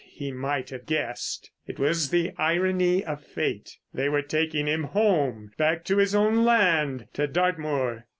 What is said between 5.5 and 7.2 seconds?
back to his own land,